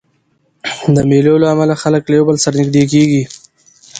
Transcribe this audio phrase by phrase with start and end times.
[0.95, 3.23] د مېلو له امله خلک له یو بل سره نږدې کېږي.